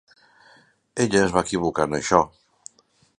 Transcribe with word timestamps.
Ella 1.05 1.21
es 1.27 1.35
va 1.35 1.43
equivocar 1.47 1.87
en 1.91 1.95
això. 1.99 2.23